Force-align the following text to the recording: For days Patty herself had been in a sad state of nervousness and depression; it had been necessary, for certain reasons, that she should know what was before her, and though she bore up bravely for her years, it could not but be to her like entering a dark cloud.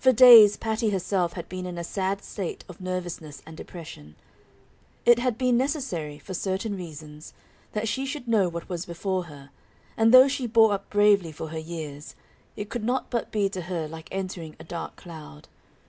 For 0.00 0.10
days 0.10 0.56
Patty 0.56 0.90
herself 0.90 1.34
had 1.34 1.48
been 1.48 1.64
in 1.64 1.78
a 1.78 1.84
sad 1.84 2.24
state 2.24 2.64
of 2.68 2.80
nervousness 2.80 3.40
and 3.46 3.56
depression; 3.56 4.16
it 5.04 5.20
had 5.20 5.38
been 5.38 5.56
necessary, 5.56 6.18
for 6.18 6.34
certain 6.34 6.76
reasons, 6.76 7.32
that 7.70 7.86
she 7.86 8.04
should 8.04 8.26
know 8.26 8.48
what 8.48 8.68
was 8.68 8.84
before 8.84 9.26
her, 9.26 9.50
and 9.96 10.12
though 10.12 10.26
she 10.26 10.48
bore 10.48 10.72
up 10.72 10.90
bravely 10.90 11.30
for 11.30 11.50
her 11.50 11.58
years, 11.60 12.16
it 12.56 12.68
could 12.68 12.82
not 12.82 13.10
but 13.10 13.30
be 13.30 13.48
to 13.50 13.60
her 13.60 13.86
like 13.86 14.08
entering 14.10 14.56
a 14.58 14.64
dark 14.64 14.96
cloud. 14.96 15.46